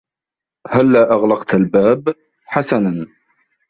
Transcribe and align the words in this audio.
"هلّا 0.73 1.11
أغلقت 1.13 1.53
الباب 1.53 2.15
؟""حسنًا". 2.53 3.05